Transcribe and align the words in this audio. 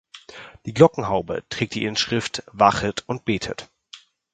Die 0.65 0.73
Glockenhaube 0.73 1.43
trägt 1.49 1.75
die 1.75 1.85
Inschrift 1.85 2.41
„Wachet 2.51 3.03
und 3.07 3.23
betet“. 3.23 3.69